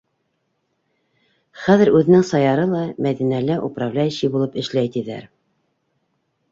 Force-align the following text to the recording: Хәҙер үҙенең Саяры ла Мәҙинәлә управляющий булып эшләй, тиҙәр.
Хәҙер 1.65 1.91
үҙенең 1.99 2.25
Саяры 2.31 2.65
ла 2.73 2.81
Мәҙинәлә 3.07 3.59
управляющий 3.69 4.35
булып 4.39 4.61
эшләй, 4.65 4.95
тиҙәр. 4.99 5.31